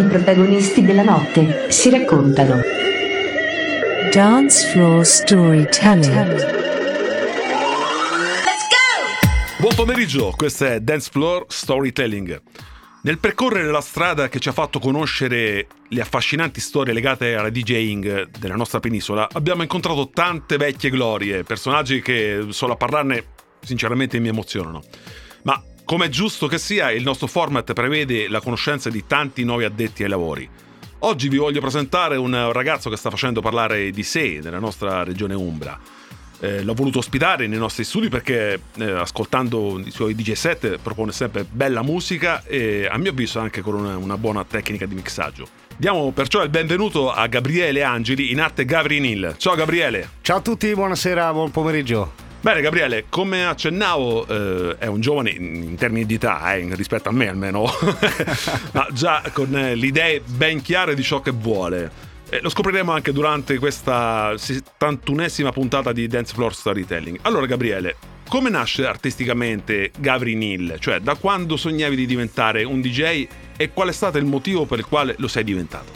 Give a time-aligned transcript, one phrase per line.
[0.00, 2.62] I protagonisti della notte si raccontano.
[4.10, 6.58] Dance Floor Storytelling.
[9.58, 12.40] Buon pomeriggio, questo è Dance Floor Storytelling.
[13.02, 18.30] Nel percorrere la strada che ci ha fatto conoscere le affascinanti storie legate alla DJing
[18.38, 23.24] della nostra penisola, abbiamo incontrato tante vecchie glorie, personaggi che solo a parlarne
[23.60, 24.82] sinceramente mi emozionano.
[25.42, 29.64] Ma come è giusto che sia, il nostro format prevede la conoscenza di tanti nuovi
[29.64, 30.48] addetti ai lavori.
[31.00, 35.34] Oggi vi voglio presentare un ragazzo che sta facendo parlare di sé nella nostra regione
[35.34, 35.76] Umbra
[36.40, 41.10] eh, l'ho voluto ospitare nei nostri studi perché eh, ascoltando i suoi DJ set propone
[41.10, 45.48] sempre bella musica e a mio avviso anche con una, una buona tecnica di mixaggio.
[45.76, 49.34] Diamo perciò il benvenuto a Gabriele Angeli in arte Gavrinil.
[49.38, 50.08] Ciao Gabriele.
[50.20, 52.28] Ciao a tutti, buonasera, buon pomeriggio.
[52.42, 57.12] Bene Gabriele, come accennavo eh, è un giovane in termini di età, eh, rispetto a
[57.12, 57.66] me almeno,
[58.72, 62.08] ma già con eh, le idee ben chiare di ciò che vuole.
[62.30, 67.18] Eh, lo scopriremo anche durante questa 71esima puntata di Dance Floor Storytelling.
[67.22, 70.76] Allora, Gabriele, come nasce artisticamente Gavri Neal?
[70.78, 74.78] Cioè, da quando sognavi di diventare un DJ e qual è stato il motivo per
[74.78, 75.92] il quale lo sei diventato?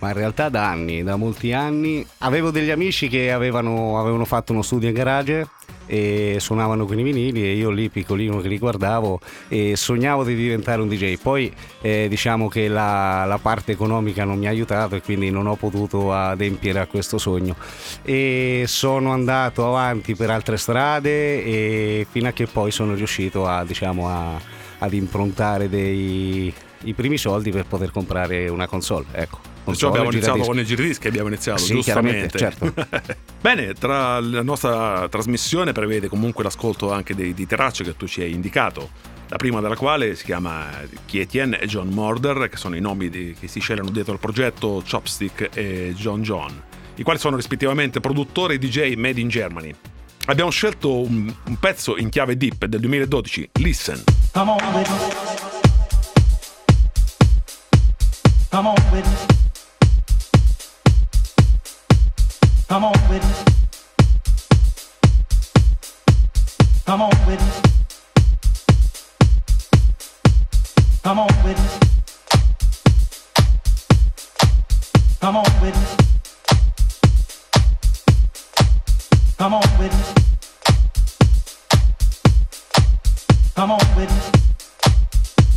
[0.00, 2.04] Ma in realtà da anni, da molti anni.
[2.18, 5.48] Avevo degli amici che avevano, avevano fatto uno studio in garage
[5.86, 10.34] e suonavano con i vinili e io lì piccolino che li guardavo e sognavo di
[10.34, 11.18] diventare un DJ.
[11.18, 15.46] Poi eh, diciamo che la, la, parte economica non mi ha aiutato e quindi non
[15.46, 17.56] ho potuto adempiere a questo sogno.
[18.02, 23.64] E sono andato avanti per altre strade e fino a che poi sono riuscito a,
[23.64, 24.40] diciamo, a,
[24.78, 26.52] ad improntare dei,
[26.84, 29.06] i primi soldi per poter comprare una console.
[29.12, 29.49] Ecco.
[29.70, 32.38] Perciò abbiamo iniziato con il giradischi abbiamo iniziato, sì, giustamente.
[32.38, 32.72] Certo.
[33.40, 38.20] Bene, tra la nostra trasmissione prevede comunque l'ascolto anche dei, di tracce che tu ci
[38.22, 38.90] hai indicato.
[39.28, 40.66] La prima della quale si chiama
[41.06, 44.82] Kietien e John Morder, che sono i nomi di, che si scelgono dietro al progetto
[44.88, 46.60] Chopstick e John John,
[46.96, 49.72] i quali sono rispettivamente produttori e DJ made in Germany.
[50.26, 54.02] Abbiamo scelto un, un pezzo in chiave deep del 2012, Listen.
[54.32, 55.38] Come on with it.
[58.50, 59.39] Come on with it.
[62.70, 63.44] Come on, witness.
[66.86, 67.62] Come on, witness.
[71.02, 71.78] Come on, witness.
[75.20, 75.96] Come on, witness.
[79.36, 80.14] Come on, witness.
[83.56, 84.30] Come on, witness.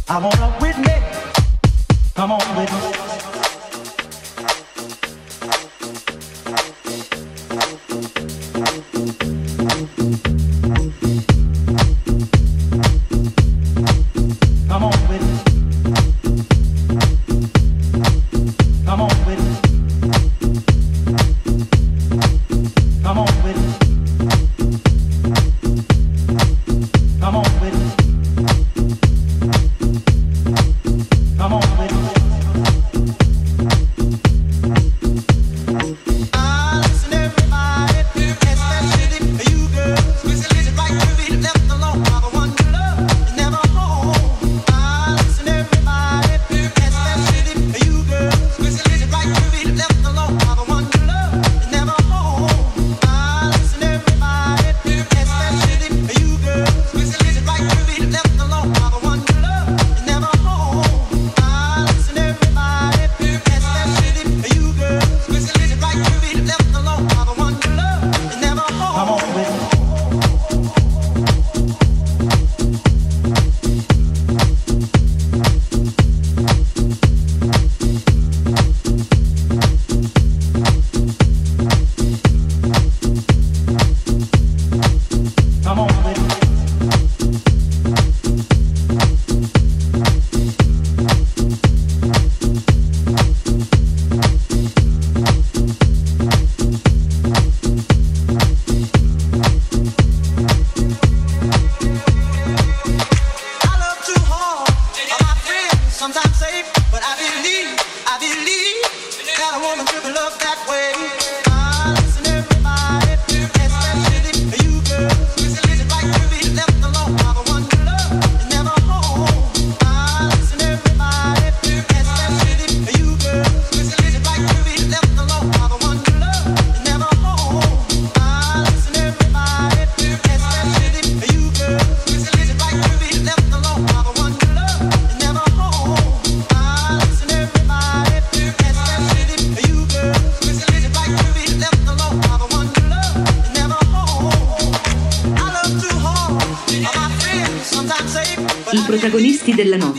[0.10, 2.14] I wanna witness.
[2.16, 3.33] Come on, witness.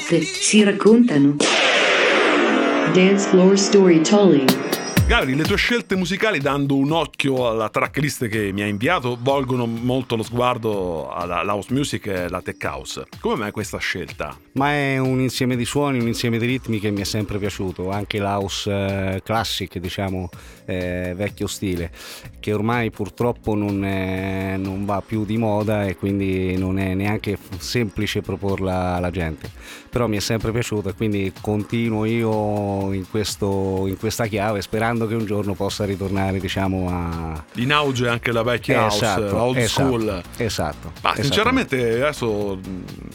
[0.05, 1.37] Notte si raccontano.
[2.93, 4.63] Dance floor storytelling.
[5.07, 9.67] Gabri, le tue scelte musicali, dando un occhio alla tracklist che mi hai inviato, volgono
[9.67, 13.07] molto lo sguardo alla house music e alla tech house.
[13.21, 14.35] Come mai questa scelta?
[14.53, 17.91] Ma è un insieme di suoni, un insieme di ritmi che mi è sempre piaciuto,
[17.91, 20.31] anche l'house eh, classic, diciamo,
[20.65, 21.91] eh, vecchio stile,
[22.41, 27.37] che ormai purtroppo non, è- non va più di moda e quindi non è neanche
[27.59, 29.51] semplice proporla alla gente.
[29.95, 35.07] Però mi è sempre piaciuto e quindi continuo io in, questo- in questa chiave sperando
[35.07, 37.45] che un giorno possa ritornare, diciamo, a...
[37.59, 40.23] In auge anche la vecchia house, Esatto, la old esatto, school.
[40.39, 40.93] Esatto.
[41.01, 42.59] Ma sinceramente adesso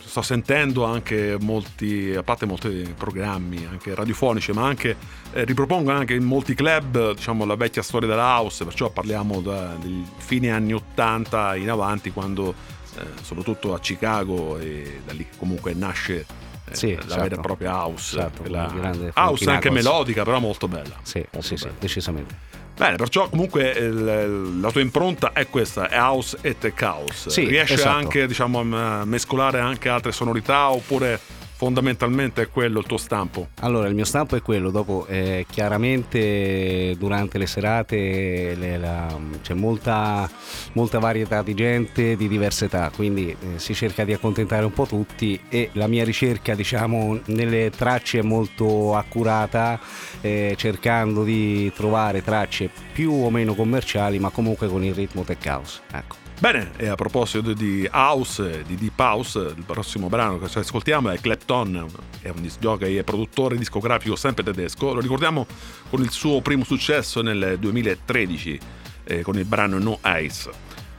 [0.05, 4.95] sto sentendo anche molti, a parte molti programmi anche radiofonici, ma anche
[5.33, 9.75] eh, ripropongono anche in molti club diciamo la vecchia storia della house, perciò parliamo da-
[9.81, 12.53] dei fine anni 80 in avanti quando
[12.97, 17.21] eh, soprattutto a Chicago e da lì comunque nasce Sì, la esatto.
[17.21, 20.95] vera e propria house, un grande house anche melodica però molto bella.
[21.03, 21.75] Sì, Molto sì, sì, bella.
[21.79, 22.35] decisamente.
[22.77, 27.29] Bene, perciò comunque il- la tua impronta è questa, è house e tech house.
[27.29, 27.89] Sì, Riesci esatto.
[27.97, 31.19] anche diciamo, a mescolare anche altre sonorità oppure
[31.59, 33.49] fondamentalmente è quello il tuo stampo?
[33.59, 39.55] Allora, il mio stampo è quello, dopo eh, chiaramente durante le serate le- la- c'è
[39.55, 40.29] molta,
[40.71, 44.85] molta varietà di gente di diverse età, quindi eh, si cerca di accontentare un po'
[44.85, 49.77] tutti e la mia ricerca diciamo nelle tracce è molto accurata,
[50.21, 55.45] eh, cercando di trovare tracce più o meno commerciali ma comunque con il ritmo tech
[55.45, 55.81] house.
[55.91, 56.28] Ecco.
[56.39, 61.09] Bene, e a proposito di house, di deep house, il prossimo brano che ci ascoltiamo
[61.09, 61.85] è Clapton,
[62.21, 65.45] è un disc jockey e produttore discografico sempre tedesco, lo ricordiamo
[65.89, 68.59] con il suo primo successo nel 2013
[69.03, 70.49] eh, con il brano No Ice.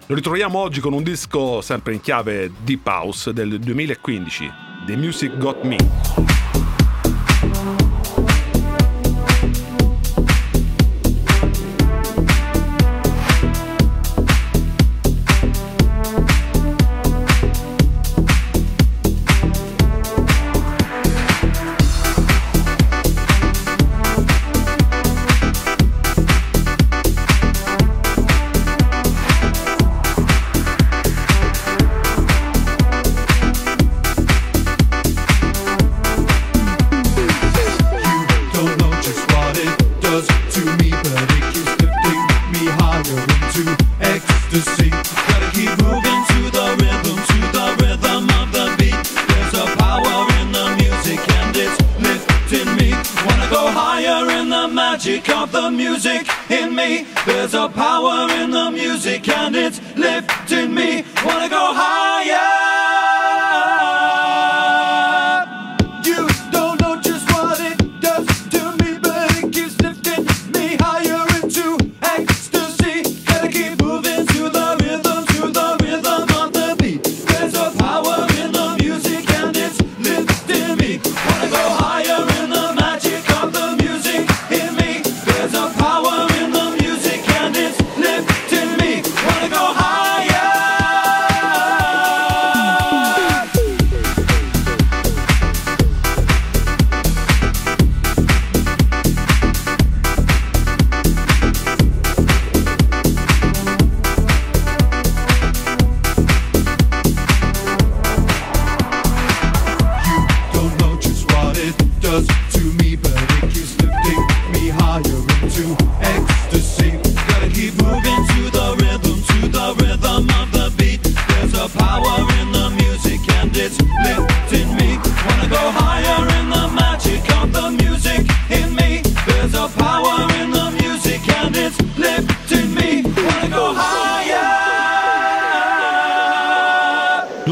[0.09, 4.53] Lo ritroviamo oggi con un disco sempre in chiave deep house del 2015,
[4.85, 6.40] The Music Got Me.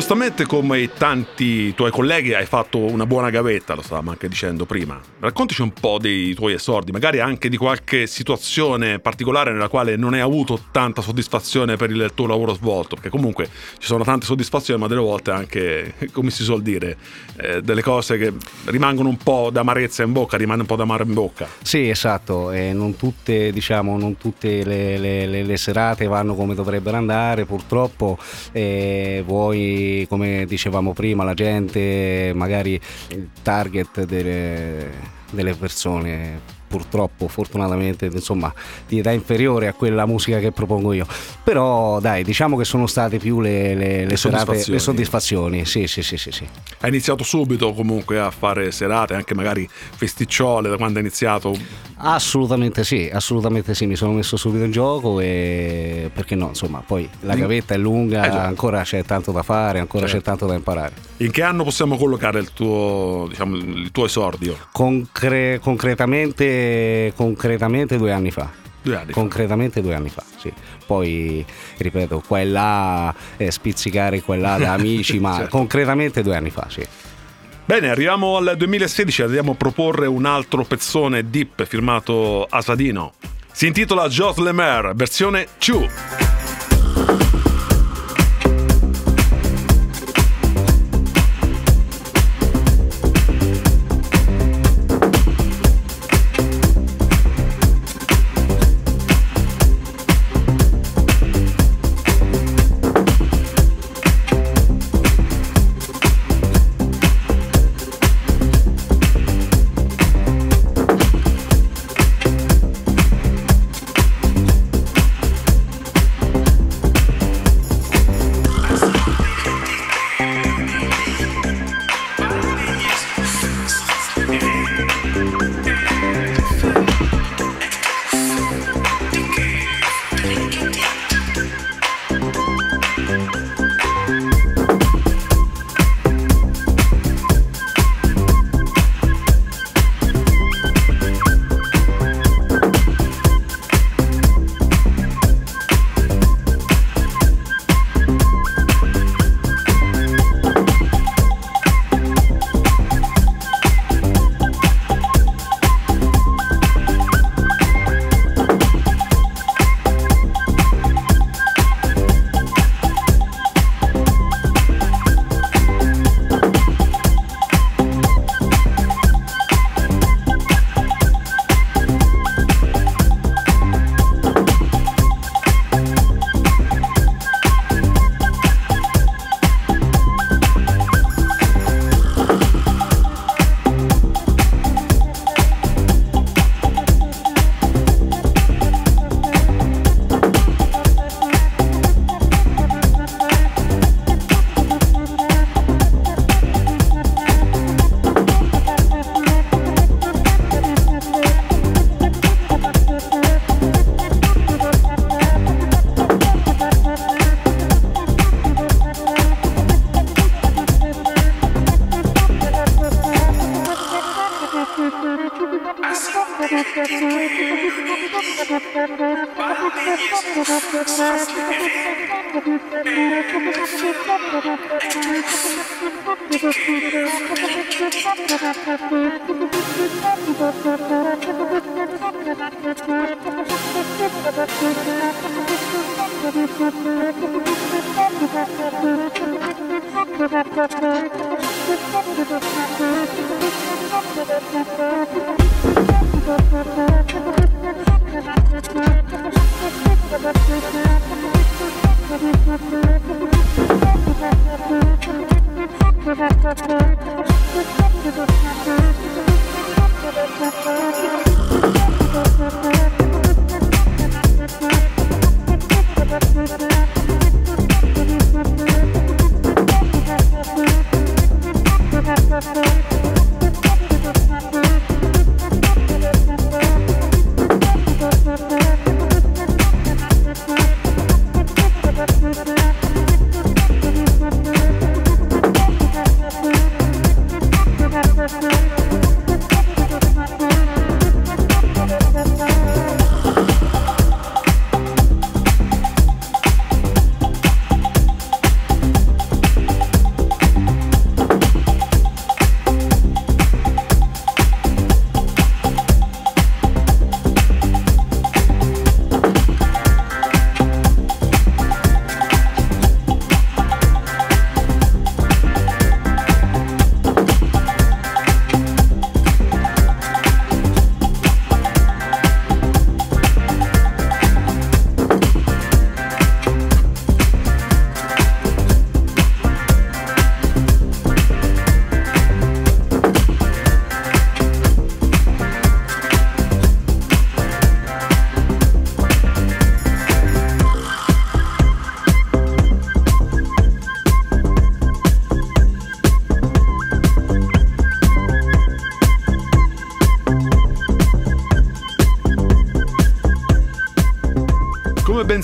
[0.08, 4.98] Giustamente come tanti tuoi colleghi hai fatto una buona gavetta, lo stavamo anche dicendo prima.
[5.20, 10.14] Raccontaci un po' dei tuoi esordi, magari anche di qualche situazione particolare nella quale non
[10.14, 14.80] hai avuto tanta soddisfazione per il tuo lavoro svolto, perché comunque ci sono tante soddisfazioni,
[14.80, 16.96] ma delle volte anche, come si suol dire,
[17.36, 18.32] eh, delle cose che
[18.64, 21.46] rimangono un po' d'amarezza in bocca, rimane un po' d'amaro in bocca.
[21.60, 26.54] Sì, esatto, e non tutte, diciamo, non tutte le, le- le- le serate vanno come
[26.54, 28.16] dovrebbero andare, purtroppo
[28.52, 34.90] e vuoi, come dicevamo prima, la gente, magari il target delle,
[35.30, 38.52] delle persone purtroppo, fortunatamente, insomma,
[38.86, 41.06] di età inferiore a quella musica che propongo io.
[41.42, 44.72] Però dai, diciamo che sono state più le, le- le serate, soddisfazioni.
[44.72, 45.64] le soddisfazioni.
[45.64, 46.46] Sì, sì, sì, sì, sì.
[46.80, 51.56] Hai iniziato subito comunque a fare serate, anche magari festicciole da quando hai iniziato.
[51.96, 57.08] Assolutamente sì, assolutamente sì, mi sono messo subito in gioco e perché no, insomma, poi
[57.20, 60.18] la gavetta è lunga, Eh ancora c'è tanto da fare, ancora Certo.
[60.18, 61.07] c'è tanto da imparare.
[61.20, 64.56] In che anno possiamo collocare il tuo, diciamo, il tuo esordio?
[64.70, 68.48] Concre- concretamente, concretamente due anni fa.
[68.80, 69.12] Due anni fa.
[69.12, 70.52] Concretamente due anni fa, sì.
[70.86, 71.44] Poi,
[71.78, 75.56] ripeto, qua e là, eh, spizzicare qua e là da amici, ma Certo.
[75.56, 76.84] concretamente due anni fa, sì.
[77.64, 83.12] Bene, arriviamo al 2016 e andiamo a proporre un altro pezzone deep firmato Asadino.
[83.52, 86.27] Si intitola Jos Lemaire, versione 2.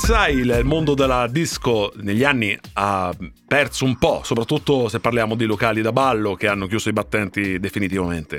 [0.05, 3.11] Sai, il mondo della disco negli anni ha
[3.47, 7.59] perso un po', soprattutto se parliamo di locali da ballo che hanno chiuso i battenti
[7.59, 8.39] definitivamente.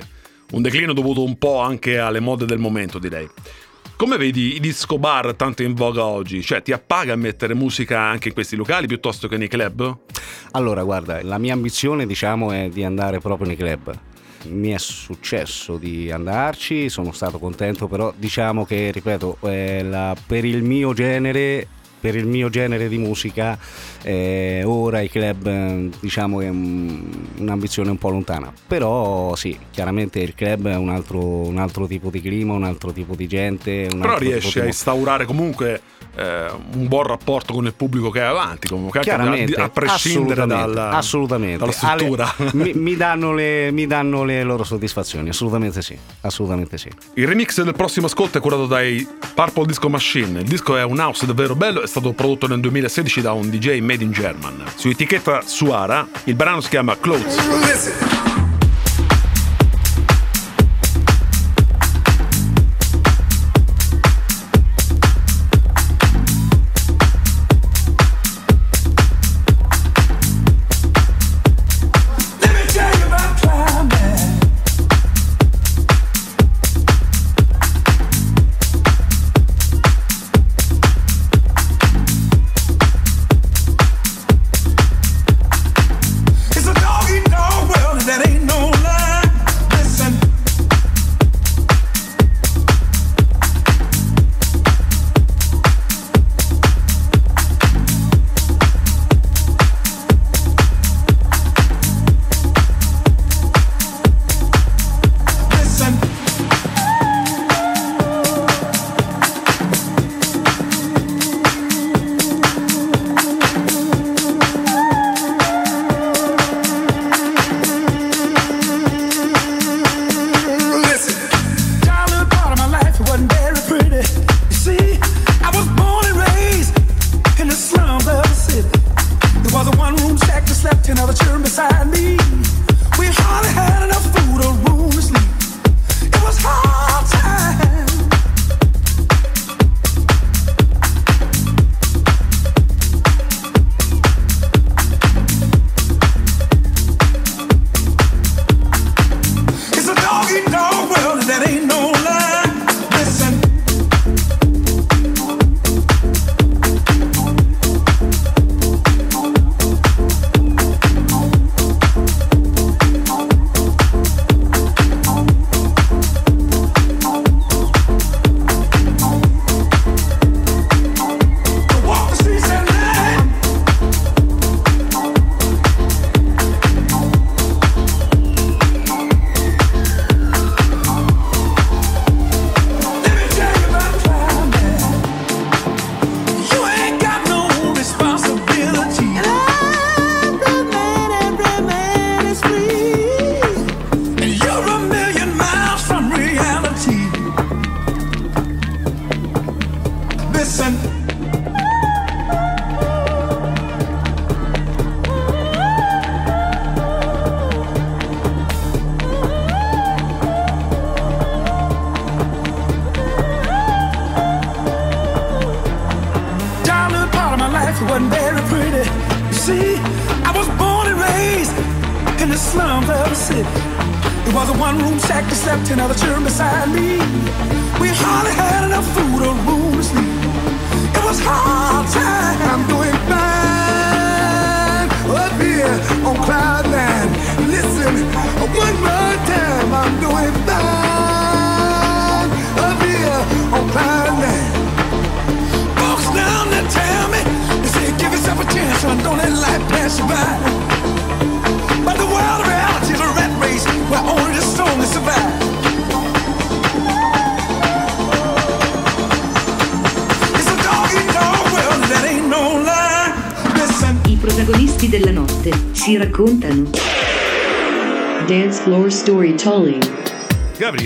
[0.52, 3.28] Un declino dovuto un po' anche alle mode del momento, direi.
[3.96, 6.44] Come vedi i disco bar tanto in voga oggi?
[6.44, 9.98] Cioè, ti appaga a mettere musica anche in questi locali piuttosto che nei club?
[10.52, 14.00] Allora, guarda, la mia ambizione, diciamo, è di andare proprio nei club.
[14.50, 20.46] Mi è successo di andarci, sono stato contento, però diciamo che, ripeto, eh, la- per
[20.46, 23.58] il mio genere per il mio genere di musica
[24.08, 27.10] eh, ora i club eh, diciamo che è un-
[27.40, 32.12] un'ambizione un po' lontana però sì chiaramente il club è un altro, un altro tipo
[32.12, 35.82] di clima un altro tipo di gente Però riesci di a instaurare comunque
[36.18, 40.74] eh, un buon rapporto con il pubblico che hai avanti, comunque, Chiaramente, a prescindere assolutamente,
[40.74, 41.58] dalla, assolutamente.
[41.58, 42.34] dalla struttura.
[42.38, 46.88] Ale- mi, mi danno le, mi danno le loro soddisfazioni, assolutamente sì, assolutamente sì.
[47.16, 50.40] Il remix del prossimo ascolto è curato dai Purple Disco Machine.
[50.40, 53.80] Il disco è un house davvero bello, è stato prodotto nel 2016 da un DJ
[53.96, 54.64] made in German.
[54.76, 58.45] Su etichetta Suara, il brano si chiama Clothes.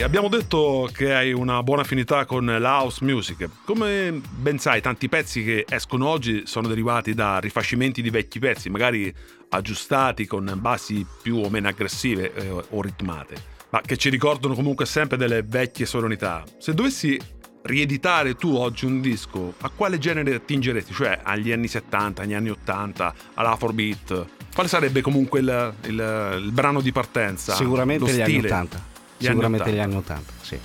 [0.01, 3.47] Abbiamo detto che hai una buona affinità con la house music.
[3.65, 8.69] Come ben sai, tanti pezzi che escono oggi sono derivati da rifacimenti di vecchi pezzi,
[8.69, 9.13] magari
[9.49, 13.35] aggiustati con bassi più o meno aggressive eh, o ritmate,
[13.69, 16.43] ma che ci ricordano comunque sempre delle vecchie sonorità.
[16.57, 17.19] Se dovessi
[17.61, 20.93] rieditare tu oggi un disco, a quale genere attingeresti?
[20.93, 24.25] Cioè agli anni 70, agli anni 80, all'Afrobeat?
[24.53, 27.53] Quale sarebbe comunque il, il- il brano di partenza?
[27.53, 28.47] Sicuramente gli anni stile?
[28.47, 28.88] 80.
[29.19, 29.71] Gli anni Sicuramente 80.
[29.71, 30.59] gli anni 80, sì.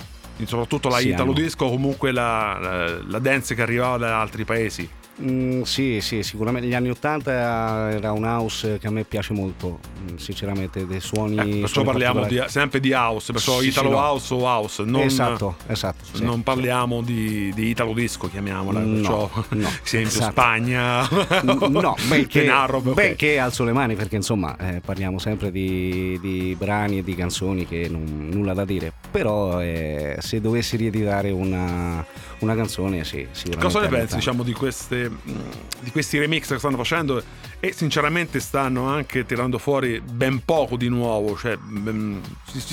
[0.45, 4.89] Soprattutto la Italo disco, comunque la, la, la dance che arrivava da altri paesi.
[5.21, 9.79] Mm, sì, sì, sicuramente gli anni 80 era un house che a me piace molto,
[10.11, 11.37] mm, sinceramente, dei suoni...
[11.37, 13.99] Ecco, perciò suoni parliamo di- sempre di house, perciò Sì, Italo sì, no.
[14.01, 16.03] house o house, non, esatto, esatto.
[16.11, 16.23] sì.
[16.23, 20.31] non parliamo di, di Italo disco, chiamiamola, No, perciò no, esempio esatto.
[20.31, 21.07] Spagna,
[21.43, 22.93] No, benché, Denaro, ok.
[22.93, 27.65] benché alzo le mani perché insomma eh, parliamo sempre di, di brani e di canzoni
[27.65, 32.05] che non, nulla da dire, però eh, se dovessi rieditare una,
[32.39, 33.65] una canzone sì, sicuramente.
[33.65, 34.15] Cosa ne pensi 80.
[34.15, 35.31] diciamo, di, queste, mh,
[35.79, 37.21] di questi remix che stanno facendo
[37.59, 42.21] e sinceramente stanno anche tirando fuori ben poco di nuovo, cioè, mh,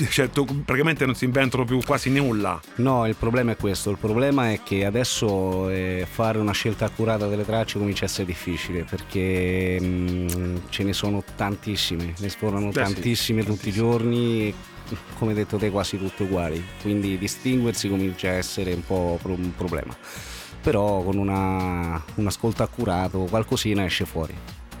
[0.09, 2.59] cioè, praticamente non si inventano più quasi nulla.
[2.75, 7.27] No, il problema è questo, il problema è che adesso eh, fare una scelta accurata
[7.27, 12.85] delle tracce comincia a essere difficile perché mm, ce ne sono tantissime, ne esplorano Beh,
[12.85, 14.53] sì, tantissime tutti i giorni e
[15.17, 19.55] come hai detto te quasi tutte uguali, quindi distinguersi comincia a essere un po' un
[19.55, 19.95] problema.
[20.63, 24.33] Però con una- un ascolto accurato qualcosina esce fuori.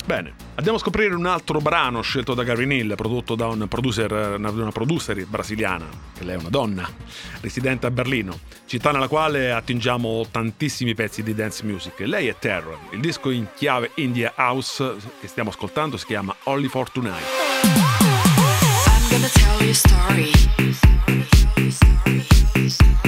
[0.05, 4.11] Bene, andiamo a scoprire un altro brano scelto da Gary Hill, prodotto da un producer,
[4.37, 5.85] una, una producer brasiliana,
[6.17, 6.89] che lei è una donna,
[7.39, 11.99] residente a Berlino, città nella quale attingiamo tantissimi pezzi di dance music.
[11.99, 16.67] Lei è Terror, il disco in chiave India House che stiamo ascoltando si chiama Only
[16.67, 17.23] for Tonight.
[17.63, 20.31] I'm gonna tell you a story.
[22.55, 23.02] I'm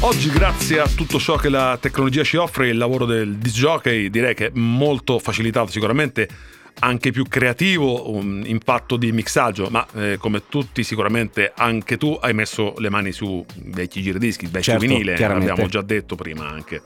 [0.00, 4.10] Oggi, grazie a tutto ciò che la tecnologia ci offre, il lavoro del disc jockey
[4.10, 6.28] direi che è molto facilitato, sicuramente
[6.80, 12.34] anche più creativo, un impatto di mixaggio, ma eh, come tutti sicuramente anche tu hai
[12.34, 16.82] messo le mani su vecchi giradischi, vecchio Certo, vinile, l'abbiamo già detto prima anche.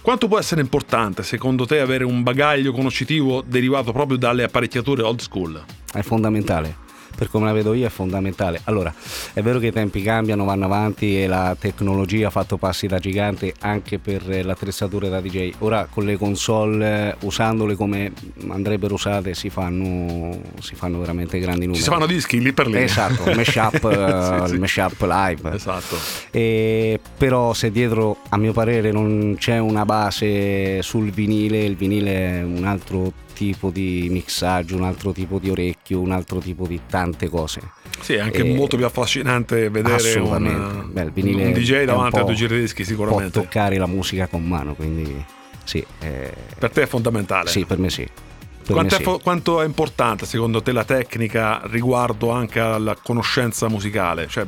[0.00, 5.18] Quanto può essere importante secondo te avere un bagaglio conoscitivo derivato proprio dalle apparecchiature old
[5.18, 5.60] school?
[5.92, 6.84] È fondamentale.
[7.16, 8.60] Per come la vedo io è fondamentale.
[8.64, 8.92] Allora,
[9.32, 12.98] è vero che i tempi cambiano, vanno avanti e la tecnologia ha fatto passi da
[12.98, 15.52] gigante anche per l'attrezzatura da DJ.
[15.60, 18.12] Ora con le console, usandole come
[18.48, 21.82] andrebbero usate, si fanno, si fanno veramente grandi numeri.
[21.82, 22.82] Si fanno dischi lì per lì.
[22.82, 24.58] Esatto, il mashup, Sì, sì.
[24.58, 25.54] mashup live.
[25.54, 25.96] Esatto.
[26.30, 32.40] E però se dietro a mio parere non c'è una base sul vinile, il vinile
[32.40, 36.80] è un altro tipo di mixaggio, un altro tipo di orecchio, un altro tipo di
[36.88, 37.60] tante cose.
[38.00, 42.34] Sì, è anche Eh, molto più affascinante vedere un, Beh, un DJ davanti a due
[42.34, 43.40] giradischi Può sicuramente.
[43.40, 45.22] toccare la musica con mano, quindi
[45.64, 47.50] sì, eh, Per te è fondamentale.
[47.50, 48.06] sì per me sì.
[48.66, 49.18] Quanto è, sì.
[49.22, 54.26] quanto è importante secondo te la tecnica riguardo anche alla conoscenza musicale?
[54.26, 54.44] Cioè,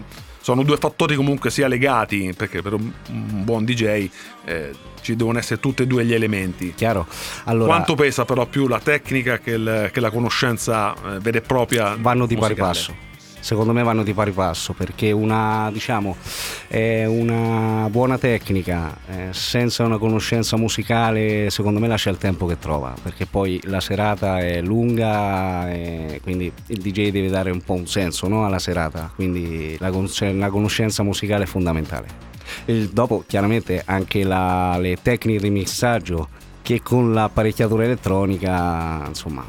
[0.49, 4.09] sono due fattori comunque sia legati, perché per un, un buon DJ
[4.47, 4.71] eh,
[5.03, 6.73] ci devono essere tutti e due gli elementi.
[6.75, 7.07] Chiaro?
[7.45, 11.41] Allora, Quanto pesa però più la tecnica che, il- che la conoscenza eh, vera e
[11.43, 11.97] propria?
[12.01, 12.73] vanno di pari musicale?
[12.73, 12.95] passo.
[13.41, 16.17] Secondo me vanno di pari passo perché una, diciamo,
[16.67, 22.59] è una buona tecnica eh, senza una conoscenza musicale, secondo me lascia il tempo che
[22.59, 27.75] trova, perché poi la serata è lunga e quindi il DJ deve dare un po'
[27.75, 32.07] un senso no, alla serata, quindi la, con- la conoscenza musicale è fondamentale.
[32.67, 36.29] Il- dopo chiaramente anche la- le tecniche di mixaggio
[36.61, 39.45] che con l'apparecchiatura elettronica insomma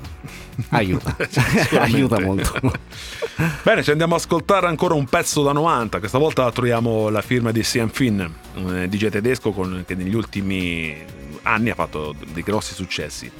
[0.70, 1.16] aiuta,
[1.80, 2.60] aiuta molto.
[3.64, 6.00] Bene, ci andiamo ad ascoltare ancora un pezzo da 90.
[6.00, 8.20] Questa volta troviamo la firma di Sian Finn,
[8.56, 10.96] un eh, DJ tedesco con- che negli ultimi
[11.44, 13.32] anni ha fatto dei grossi successi.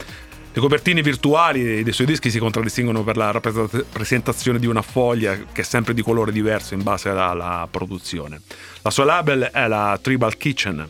[0.52, 5.62] Le copertine virtuali dei suoi dischi si contraddistinguono per la rappresentazione di una foglia che
[5.62, 8.42] è sempre di colore diverso in base alla, produzione.
[8.82, 10.90] La sua label è la Tribal Kitchen.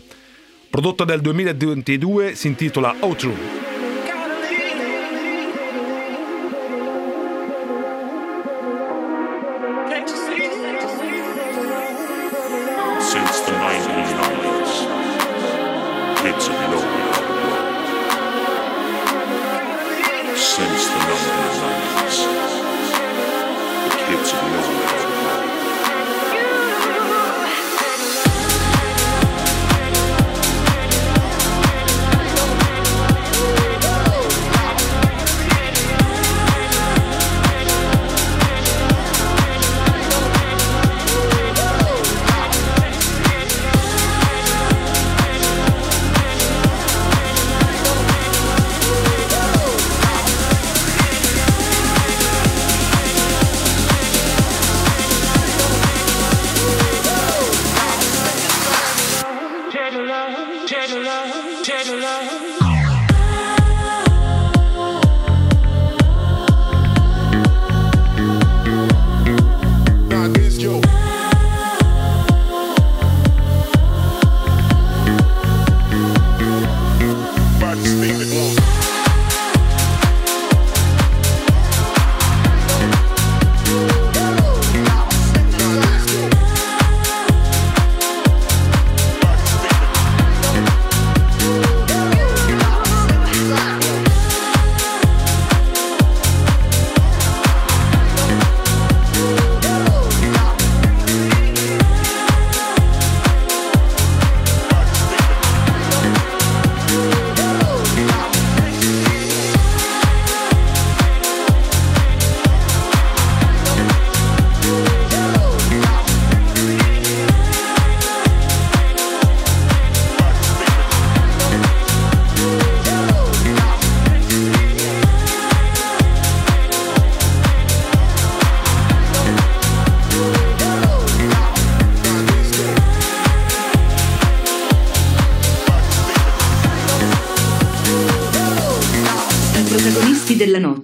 [0.69, 3.68] Prodotto del 2022 si intitola Outro.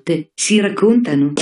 [0.05, 1.33] Notte si raccontano.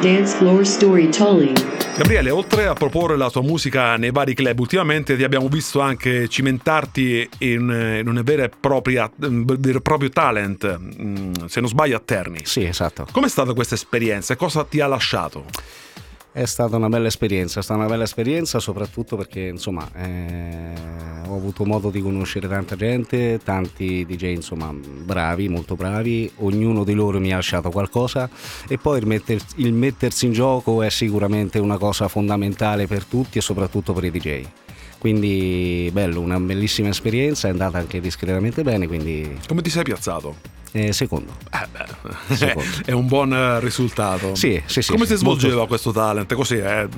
[0.00, 1.74] Dance floor storytelling.
[1.96, 6.28] Gabriele, oltre a proporre la tua musica nei vari club, ultimamente ti abbiamo visto anche
[6.28, 12.40] cimentarti in, in e un vero e proprio talent, mm, se non sbaglio a Terni.
[12.42, 13.06] Sì, esatto.
[13.10, 15.46] Com'è stata questa esperienza e cosa ti ha lasciato?
[16.36, 20.70] È stata una bella esperienza, è stata una bella esperienza soprattutto perché insomma eh,
[21.26, 26.92] ho avuto modo di conoscere tanta gente, tanti DJ insomma bravi, molto bravi, ognuno di
[26.92, 28.28] loro mi ha lasciato qualcosa
[28.68, 33.38] e poi il, metter- il mettersi in gioco è sicuramente una cosa fondamentale per tutti
[33.38, 34.65] e soprattutto per i DJ.
[34.98, 40.54] Quindi bello, una bellissima esperienza, è andata anche discretamente bene, quindi Come ti sei piazzato?
[40.72, 41.32] eh, secondo.
[41.52, 41.84] Eh beh,
[42.34, 42.68] Secondo.
[42.84, 44.34] è un buon eh, risultato.
[44.34, 46.34] Sì, sì, sì, Come si svolgeva molto- questo talent?
[46.34, 46.88] Così, eh,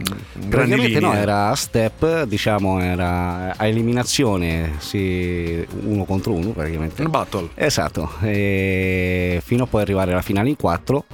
[0.49, 7.03] Praticamente no, era a step, diciamo, era a eliminazione, sì, uno contro uno praticamente.
[7.03, 7.49] Un battle.
[7.55, 11.05] Esatto, e fino a poi arrivare alla finale in 4.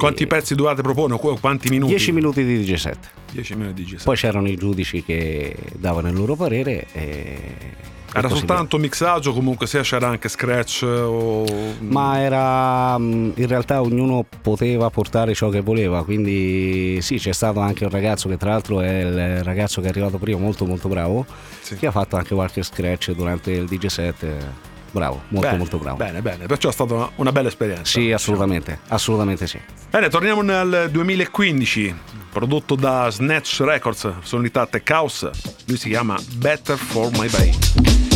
[0.00, 1.16] Quanti pezzi dovevate proporre?
[1.18, 1.92] Qu- Quanti minuti?
[1.92, 2.98] 10 minuti di DJ set.
[3.32, 4.02] 10 minuti di GS.
[4.04, 7.38] Poi c'erano i giudici che davano il loro parere e...
[8.12, 11.44] Era soltanto mixaggio, comunque sia c'era anche scratch o...
[11.78, 17.60] Ma era mh, in realtà ognuno poteva portare ciò che voleva, quindi sì, c'è stato
[17.60, 20.88] anche un ragazzo che tra l'altro è il ragazzo che è arrivato prima, molto molto
[20.88, 21.24] bravo,
[21.60, 21.76] Sì.
[21.76, 24.26] che ha fatto anche qualche scratch durante il DJ set.
[24.90, 25.96] Bravo, molto Bene, molto bravo.
[25.96, 27.84] Bene, bene, perciò è stata una, una bella esperienza.
[27.84, 29.60] Sì, assolutamente, assolutamente sì.
[29.88, 31.94] Bene, torniamo nel 2015,
[32.32, 35.30] prodotto da Snatch Records, sonorità Tech House.
[35.66, 38.09] Lui si chiama Better for My Bay.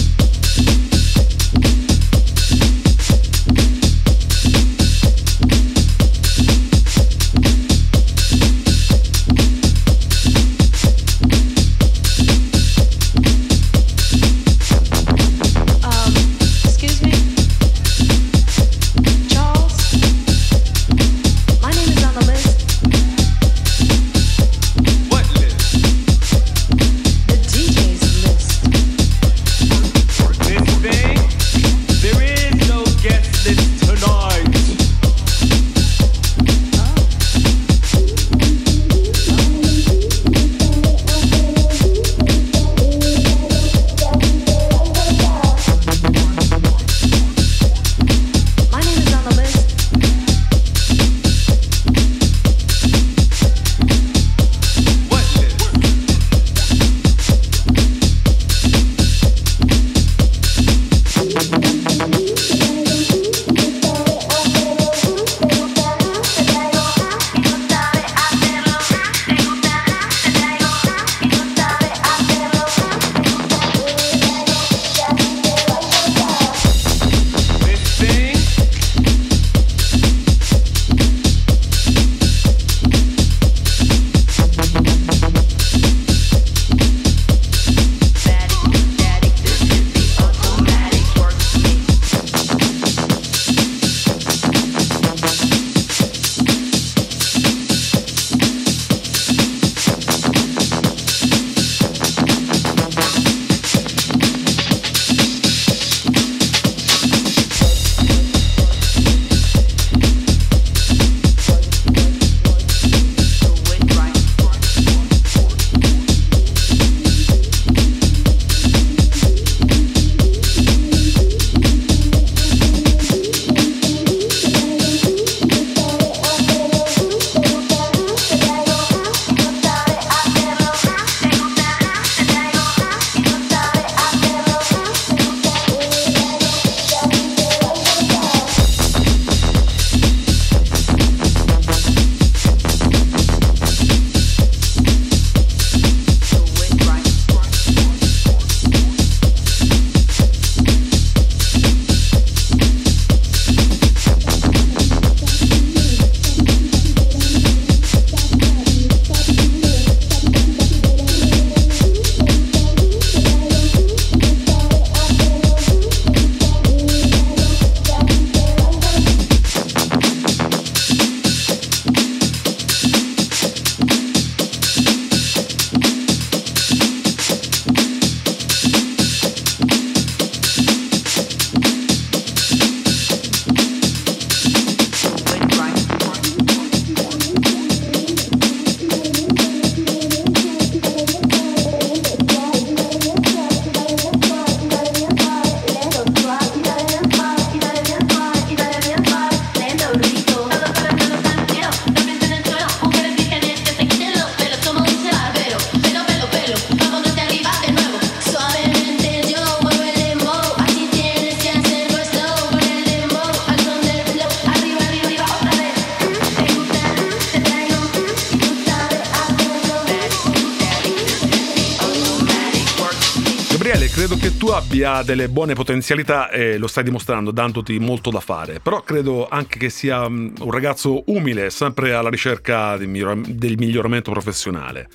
[224.75, 228.59] Abbia delle buone potenzialità e lo stai dimostrando, dandoti molto da fare.
[228.59, 233.55] Però credo anche che sia mm, un ragazzo umile, sempre alla ricerca del, migliora- del
[233.57, 234.89] miglioramento professionale.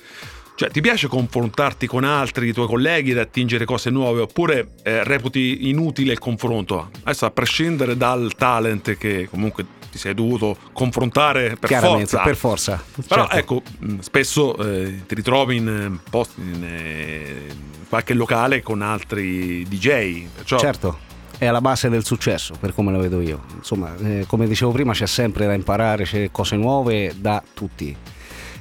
[0.54, 5.70] Cioè, ti piace confrontarti con altri tuoi colleghi ed attingere cose nuove oppure eh, reputi
[5.70, 6.90] inutile il confronto?
[7.02, 12.22] Adesso a prescindere dal talent che comunque ti sei dovuto confrontare per Chiaramente, forza.
[12.24, 12.84] per forza.
[13.08, 13.36] Però certo.
[13.36, 17.46] ecco, mh, spesso eh, ti ritrovi in, eh, posti, in, eh,
[17.88, 20.26] qualche locale con altri DJ.
[20.34, 20.98] Perciò Certo,
[21.38, 23.42] è alla base del successo, per come lo vedo io.
[23.56, 27.96] Insomma, eh, come dicevo prima, c'è sempre da imparare, c'è cose nuove da tutti.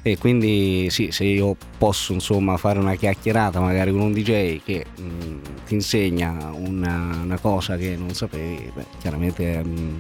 [0.02, 4.86] E quindi sì, se io posso insomma fare una chiacchierata magari con un DJ che
[4.96, 9.98] mh, ti insegna una, una cosa che non sapevi, beh, chiaramente mh,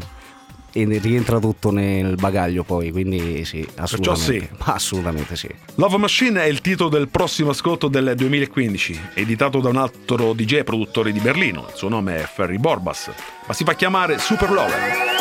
[0.72, 4.49] e rientra tutto nel bagaglio poi, quindi sì, assolutamente.
[4.80, 5.49] Assolutamente sì.
[5.76, 10.63] Love Machine è il titolo del prossimo ascolto del 2015, editato da un altro DJ
[10.63, 11.67] produttore di Berlino.
[11.70, 13.11] Il suo nome è Ferry Borbas,
[13.45, 15.18] ma si fa chiamare Super Lover.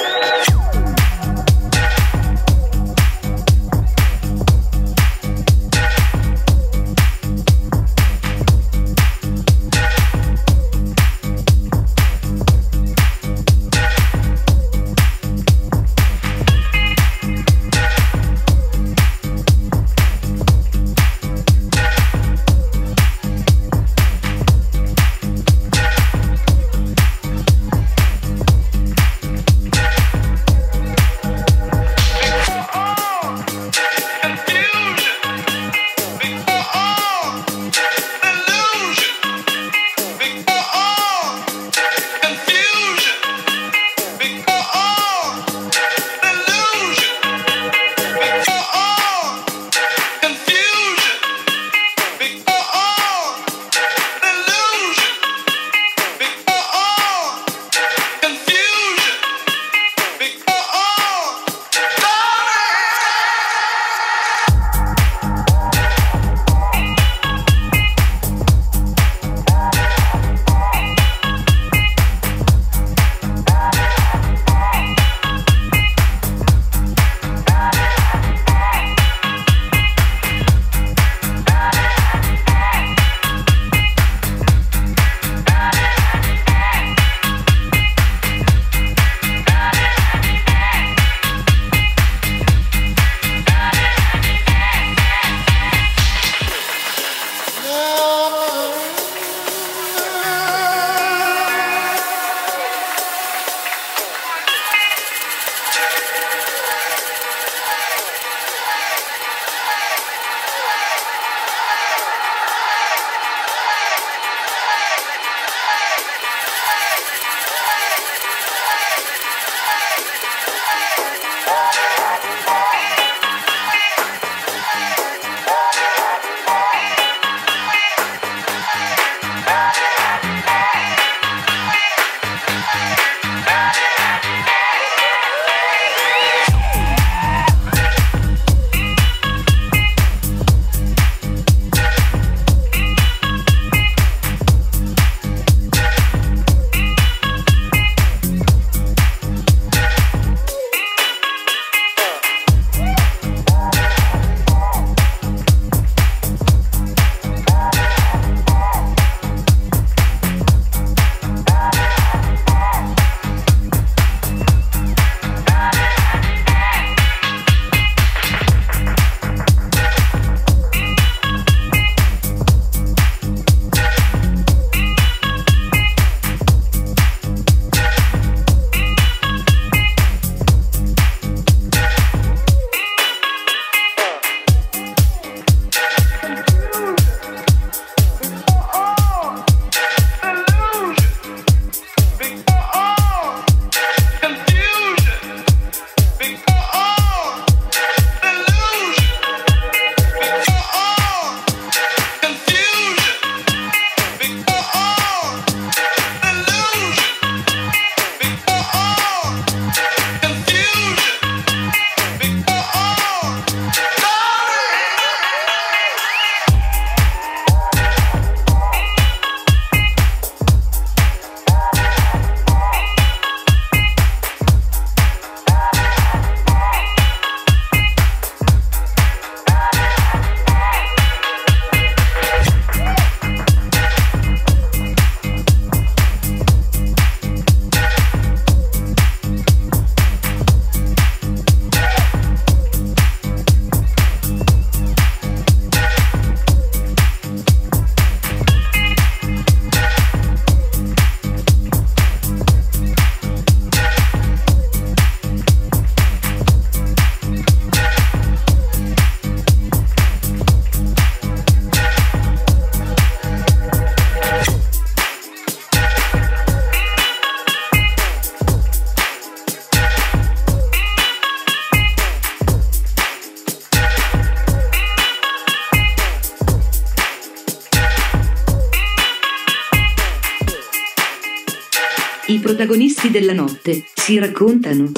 [283.19, 284.93] Della notte si raccontano.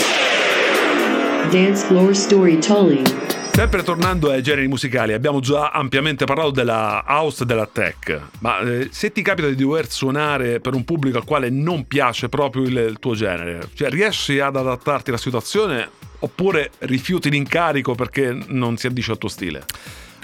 [1.50, 3.28] Dance floor storytelling.
[3.50, 8.60] Sempre tornando ai generi musicali, abbiamo già ampiamente parlato della house e della tech, ma
[8.60, 12.62] eh, se ti capita di dover suonare per un pubblico al quale non piace proprio
[12.62, 15.88] il, il tuo genere, cioè riesci ad adattarti alla situazione
[16.20, 19.64] oppure rifiuti l'incarico perché non si addice al tuo stile?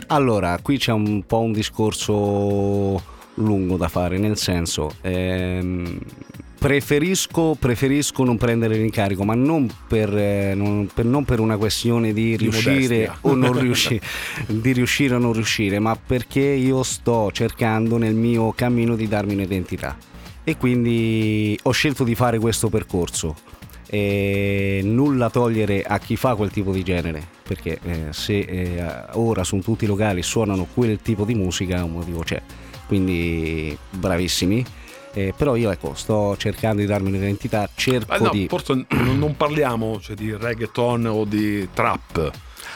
[0.09, 5.99] Allora, qui c'è un po' un discorso lungo da fare, nel senso, ehm,
[6.59, 12.13] preferisco, preferisco non prendere l'incarico, ma non per, eh, non, per- non per una questione
[12.13, 13.19] di riuscire modestia.
[13.23, 14.01] o non riuscire,
[14.47, 19.35] di riuscire o non riuscire, ma perché io sto cercando nel mio cammino di darmi
[19.35, 19.97] un'identità.
[20.43, 23.35] E quindi ho scelto di fare questo percorso.
[23.89, 29.45] E nulla togliere a chi fa quel tipo di genere perché eh, se eh, ora
[29.45, 32.43] su tutti i locali suonano quel tipo di musica un motivo c'è
[32.89, 34.65] quindi bravissimi
[35.17, 39.35] Eh, però io ecco sto cercando di darmi un'identità cerco Eh no, di forse non
[39.35, 42.31] parliamo cioè, di reggaeton o di trap.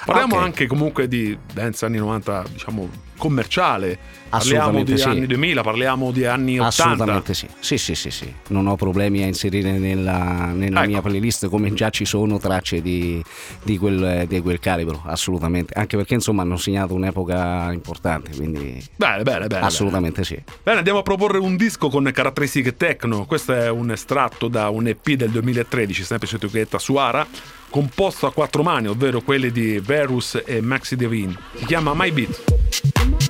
[0.05, 0.43] Parliamo Ok.
[0.43, 3.99] anche comunque di dance anni 90, diciamo, commerciale.
[4.31, 5.03] Parliamo di sì.
[5.09, 6.67] anni 2000, parliamo di anni 80.
[6.93, 7.49] Assolutamente sì.
[7.59, 8.33] Sì, sì, sì, sì.
[8.49, 10.89] Non ho problemi a inserire nella, nella Ecco.
[10.91, 13.21] mia playlist come già ci sono tracce di,
[13.65, 15.75] di quel, di quel calibro, assolutamente.
[15.77, 19.67] Anche perché insomma hanno segnato un'epoca importante, quindi Bene, bene, bene.
[19.67, 20.41] assolutamente sì.
[20.63, 23.27] Bene, andiamo a proporre un disco con caratteristiche techno.
[23.27, 27.27] Questo è un estratto da un EP del 2013, sempre su etichetta Suara,
[27.71, 31.39] composto a quattro mani, ovvero quelli di Verus e Maxi Devine.
[31.55, 33.30] Si chiama My Beat.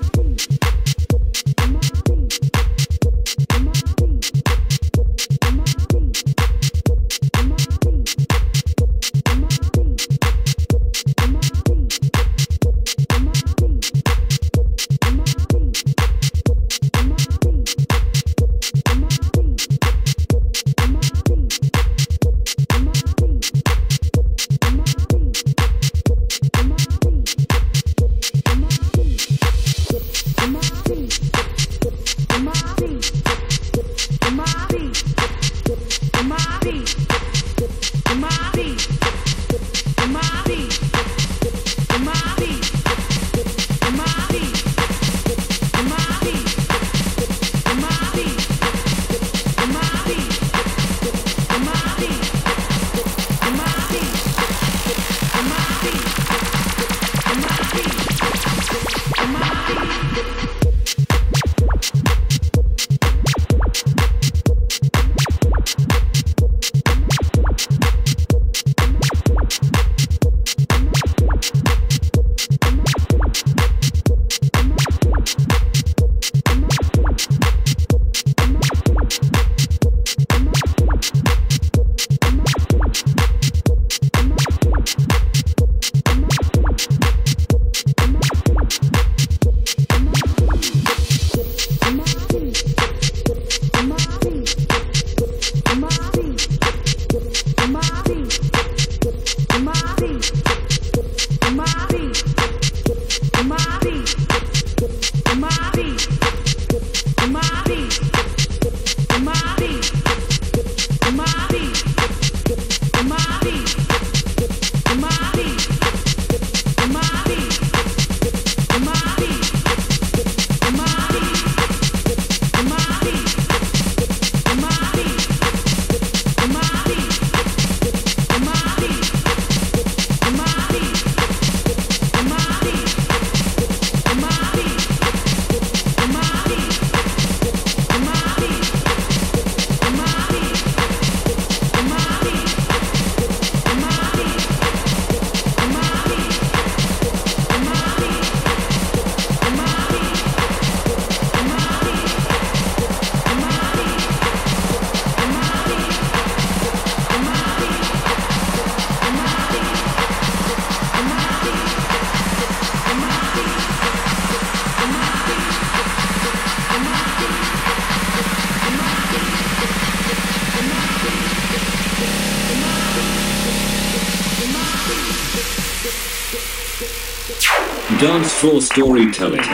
[178.41, 179.45] Floor storytelling.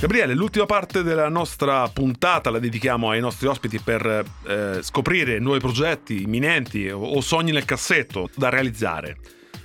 [0.00, 5.58] Gabriele, l'ultima parte della nostra puntata la dedichiamo ai nostri ospiti per eh, scoprire nuovi
[5.58, 9.18] progetti imminenti o, o sogni nel cassetto da realizzare.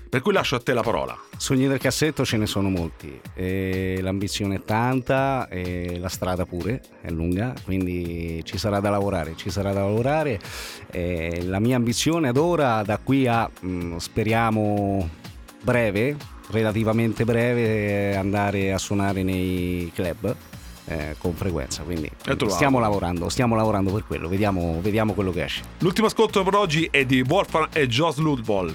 [0.10, 1.18] Per cui lascio a te la parola.
[1.38, 6.82] Sogni del cassetto ce ne sono molti, e l'ambizione è tanta e la strada pure
[7.00, 10.38] è lunga, quindi ci sarà da lavorare, ci sarà da lavorare.
[10.92, 15.10] E la mia ambizione ad ora, da qui a mh, speriamo
[15.62, 16.18] breve,
[16.52, 20.36] relativamente breve, è andare a suonare nei club.
[20.86, 22.10] eh, con frequenza quindi
[22.48, 26.88] stiamo lavorando stiamo lavorando per quello vediamo, vediamo quello che esce L'ultimo ascolto per oggi
[26.90, 28.74] è di Wolfgang e Joss Ludwig.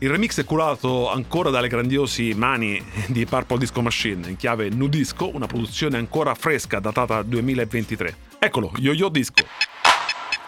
[0.00, 5.34] Il remix è curato ancora dalle grandiosi mani di Purple Disco Machine in chiave nudisco,
[5.34, 8.14] una produzione ancora fresca datata 2023.
[8.38, 9.46] Eccolo, Yo-Yo Disco.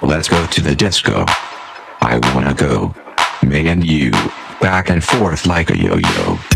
[0.01, 1.25] Let's go to the disco.
[2.03, 2.93] I wanna go.
[3.41, 4.11] Me and you.
[4.61, 6.56] Back and forth like a yo yo.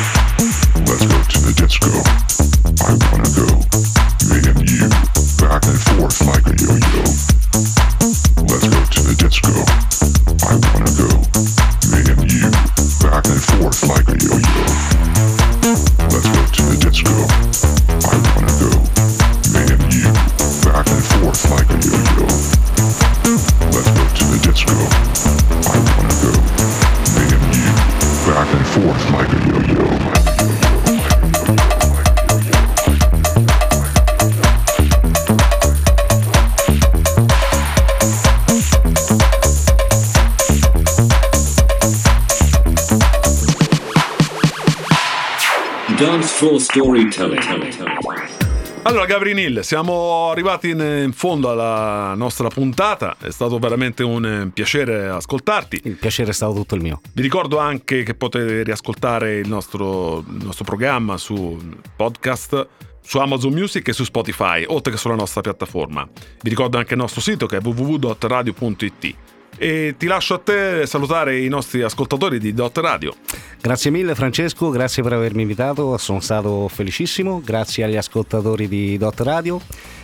[49.01, 53.15] Allora, Gavrinil, siamo arrivati in, in fondo alla nostra puntata.
[53.19, 55.81] È stato veramente un eh, piacere ascoltarti.
[55.85, 60.19] il piacere è stato tutto il mio Vi ricordo anche che potete riascoltare il nostro,
[60.19, 61.57] il nostro programma su
[61.95, 62.67] podcast
[63.03, 66.07] su Amazon Music e su Spotify, oltre che sulla nostra piattaforma.
[66.39, 69.15] Vi ricordo anche il nostro sito che è www.radio.it.
[69.63, 73.13] E ti lascio a te salutare i nostri ascoltatori di Dot Radio.
[73.61, 79.19] Grazie mille Francesco, grazie per avermi invitato, sono stato felicissimo, grazie agli ascoltatori di Dot
[79.19, 79.61] Radio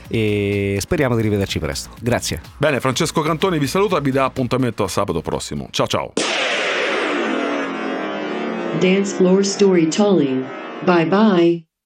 [0.07, 1.89] e speriamo di rivederci presto.
[1.99, 2.39] Grazie.
[2.59, 5.69] Bene, Francesco Cantoni vi saluta e vi dà appuntamento a sabato prossimo.
[5.71, 6.13] Ciao ciao.
[8.79, 10.45] Dance floor storytelling.
[10.83, 11.66] Bye bye.